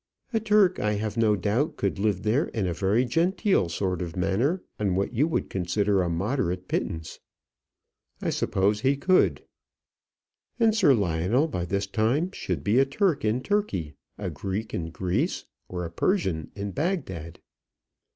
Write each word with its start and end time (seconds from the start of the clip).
A 0.33 0.39
Turk, 0.39 0.79
I 0.79 0.93
have 0.93 1.15
no 1.15 1.35
doubt, 1.35 1.77
could 1.77 1.99
live 1.99 2.23
there 2.23 2.45
in 2.47 2.65
a 2.65 2.73
very 2.73 3.05
genteel 3.05 3.69
sort 3.69 4.01
of 4.01 4.15
manner 4.15 4.63
on 4.79 4.95
what 4.95 5.13
you 5.13 5.27
would 5.27 5.47
consider 5.47 6.01
a 6.01 6.09
moderate 6.09 6.67
pittance." 6.67 7.19
"I 8.19 8.31
suppose 8.31 8.81
he 8.81 8.97
could." 8.97 9.43
"And 10.59 10.73
Sir 10.75 10.95
Lionel 10.95 11.47
by 11.47 11.65
this 11.65 11.85
time 11.85 12.31
should 12.31 12.63
be 12.63 12.79
a 12.79 12.85
Turk 12.85 13.23
in 13.23 13.41
Turkey, 13.43 13.93
a 14.17 14.31
Greek 14.31 14.73
in 14.73 14.89
Greece, 14.89 15.45
or 15.69 15.85
a 15.85 15.91
Persian 15.91 16.49
in 16.55 16.71
Bagdad." 16.71 17.39